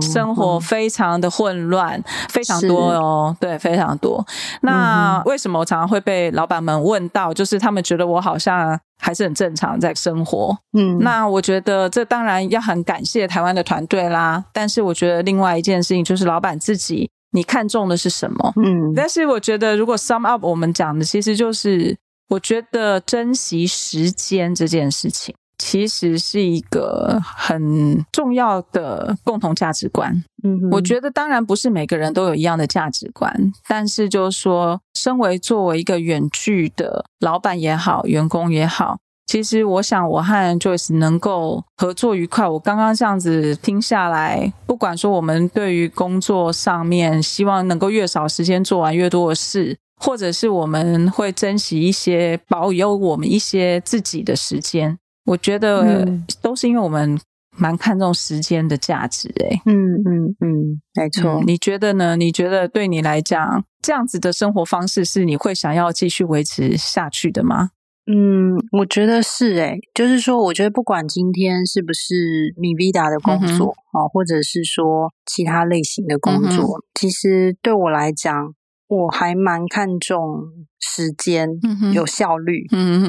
[0.00, 4.24] 生活非常的混乱，哦、非常多哦，对，非常多。
[4.62, 7.34] 那为什么我常常会被老板们问到？
[7.34, 10.56] 就是他们觉得我好像还是很正常在生活。
[10.72, 14.42] 嗯，那我觉得这当然要很感谢台湾的团队啦。
[14.54, 17.10] 但是我觉得另外一件事情就是老板自己。
[17.32, 18.52] 你看中的是什么？
[18.56, 21.96] 嗯，但是我觉得，如果 sum up 我们讲的，其实就是
[22.28, 30.12] 我觉得珍惜时间这件事情，其实是一个很重要的共同价值观。
[30.42, 38.98] 嗯哼，我觉得当然不是每个人都有一样的价值观，但是就是说，身为作为一个远距的老板也好，员工也好。
[39.30, 42.48] 其实我想，我和 Joyce 能够合作愉快。
[42.48, 56.04] 我刚刚这样子听下来，不管说我们对于工作上面希望能够越少时间做完越多的事，或者是我们会珍惜一些保有我们一些自己的时间，我觉得
[56.42, 57.16] 都是因为我们
[57.56, 59.28] 蛮看重时间的价值。
[59.36, 61.40] 诶，嗯嗯嗯，没错。
[61.46, 62.16] 你觉得呢？
[62.16, 67.70] 你觉得对你来讲，这样子的生活方式是你会想要继续维持下去的吗？
[68.12, 78.52] 嗯，我觉得是诶，就是说，我觉得不管今天是不是 MiVida 的工作啊，嗯、或者是说其他类型的工作，嗯、其实对我来讲，
[78.88, 80.42] 我还蛮看重
[80.80, 82.66] 时间、嗯、有效率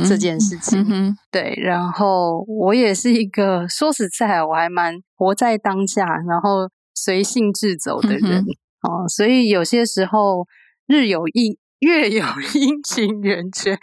[0.08, 1.18] 这件事情。
[1.32, 8.46] 对，然后我也是一个 说实在，我还蛮活在当下，然后随性自走的人
[8.82, 10.46] 啊、所以有些时候
[10.86, 11.58] 日有一。
[11.82, 12.24] 月有
[12.56, 13.78] 阴晴圆缺，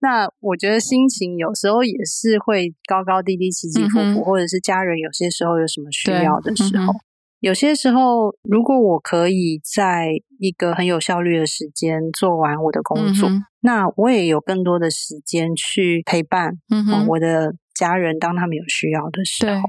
[0.00, 7.00] 那我觉得心情有时候也是会高高低低、起起伏伏，嗯、或者是家人有些时候有什么需要的时候，嗯、
[7.40, 16.58] 有些时候如果我可以在一个很有效率的时间做完我的工作，嗯、那我也有更多的时间去陪伴
[17.08, 19.60] 我的家人，当他们有需要的时候。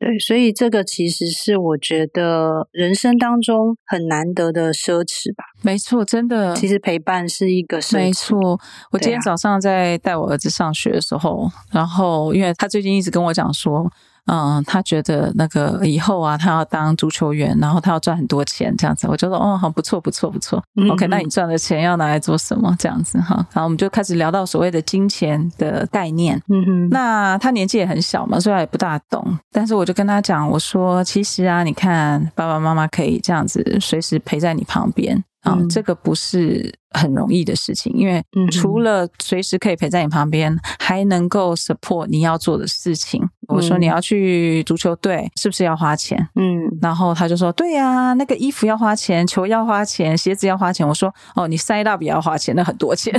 [0.00, 5.44] 对，所以这个其实是我觉得人生当中很难得的奢侈吧。
[5.60, 7.96] 没错，真的，其实陪伴是一个奢侈。
[7.96, 8.58] 没错，
[8.90, 13.88] 我今天早上在带我儿子上学的时候，啊、然后因为他最近一直跟我讲说。
[14.30, 19.08] 嗯，他觉得那个以后啊，他要当足球员，然后他要赚很多钱，这样子。
[19.08, 20.62] 我就说，哦，好，不错，不错，不错。
[20.92, 22.72] OK，那你赚的钱要拿来做什么？
[22.78, 23.34] 这样子哈。
[23.52, 26.40] 然后我们就开始聊到所谓的金钱的概念。
[26.48, 26.88] 嗯哼。
[26.90, 29.36] 那他年纪也很小嘛，所以他也不大懂。
[29.50, 35.24] 但是我就跟他讲，我说，其实啊，你看爸爸妈妈可以这样子随时陪在你旁边。
[35.42, 43.22] 啊、嗯，这个不是很容易的事情，因为除了随时可以陪在你旁边，还能够 support 你要做的事情。
[43.48, 46.28] 我说你要去足球队，是不是要花钱？
[46.34, 50.86] 嗯，然后他就说，对呀，那个衣服要花钱，球要花钱，鞋子要花钱。
[50.86, 53.12] 我说，哦，你 side up 也要花钱，那很多钱。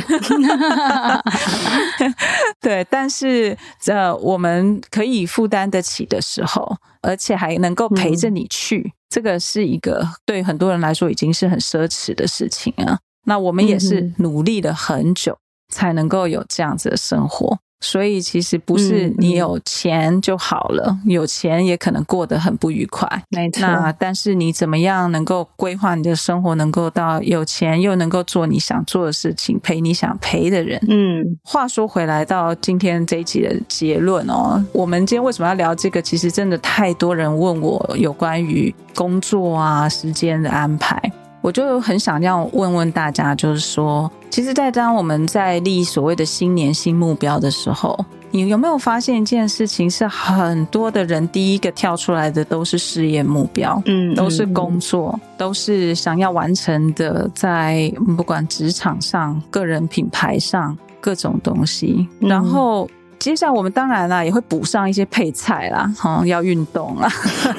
[2.62, 8.94] 对，但是这我们可以负担得起的时候，而且还能够陪着你去。
[8.94, 12.98] 嗯这个是一个对很多人来说已经是很奢侈的事情啊。
[13.26, 15.38] 那我们也是努力了很久
[15.68, 17.60] 才能够有这样子的生活。
[17.82, 23.08] 所以其实不是你有钱就好了，有钱也可能过得很不愉快。
[23.30, 23.62] 没错。
[23.62, 30.80] 那但是你怎么样能够规划你的生活，能够到有钱又能够做你想做的事情，陪你想陪的人？
[30.88, 31.38] 嗯。
[31.44, 36.02] 话说回来，到今天这一集的结论哦，我们今天为什么要聊这个？
[36.02, 41.02] 其实真的太多人问我有关于工作啊、时间的安排。
[41.42, 47.98] 我就很想要问问大家，就是说，其实，在当我们在立所谓的新年新目标的时候，
[48.30, 49.90] 你有没有发现一件事情？
[49.90, 62.88] 是很多的人第一个跳出来的都是事业目标，嗯，都是工作，都是想要完成的，在不管职场上、个人品牌上各种东西，然后。
[63.22, 67.08] 接下来我们当然啦，也会补上一些配菜啦，哈、嗯， 要运动啊，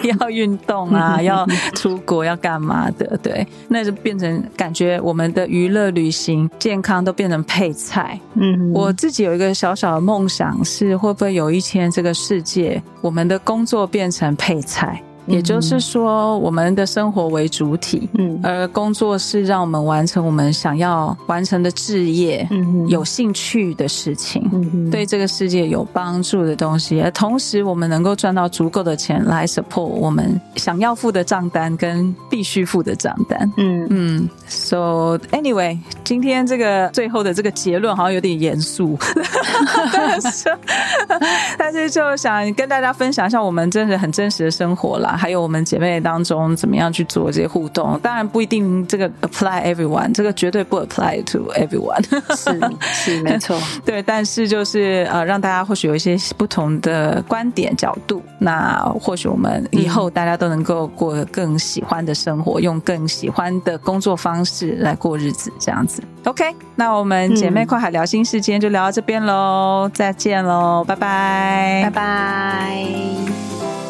[0.02, 1.46] 要运动啊，要
[1.76, 8.18] 出国要干嘛的，对，那就变成感觉我们的娱乐、旅行、健康都变成配菜。
[8.34, 15.00] 嗯哼，我自己有一个小小的梦想是，会不会有一天这个世界，我们的工作变成配菜？
[15.26, 34.28] 也就是说，我们的生活为主体，嗯，而工作是让我们完成我们想要完成的志业，嗯，有兴趣的事情，嗯，对这个世界有帮助的东西，而同时我们能够赚到足够的钱来 support 我们想要付的账单跟必须付的账单，嗯嗯。
[34.48, 38.98] So anyway，今天这个最后的这个结论好像有点严肃，
[39.92, 40.58] 但是
[41.56, 45.11] 但是就想跟大家分享一下我们真的很真实的生活啦。
[45.12, 47.98] 啊，还有我们姐妹当中怎么样去做这些互动。
[48.02, 52.02] 当然不一定这个 apply everyone，这个绝对不 apply to everyone。
[52.36, 52.60] 是
[52.92, 66.02] 是没错， 对，但是就是呃，让大家或许有一些不同的观点角度，那或许我们以后大家都能够过更喜欢的生活，嗯、用更喜欢的工作方式来过日子，这样子。
[66.24, 66.44] OK，
[66.76, 73.81] 那我们姐妹跨海聊心事今天就聊到这边喽，再见喽，拜拜，拜拜。